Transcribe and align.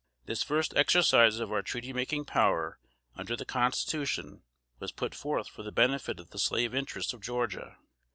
This 0.25 0.41
first 0.41 0.75
exercise 0.75 1.37
of 1.37 1.51
our 1.51 1.61
treaty 1.61 1.93
making 1.93 2.25
power 2.25 2.79
under 3.15 3.35
the 3.35 3.45
constitution, 3.45 4.41
was 4.79 4.91
put 4.91 5.13
forth 5.13 5.47
for 5.47 5.61
the 5.61 5.71
benefit 5.71 6.19
of 6.19 6.31
the 6.31 6.39
Slave 6.39 6.73
interests 6.73 7.13
of 7.13 7.21
Georgia. 7.21 7.77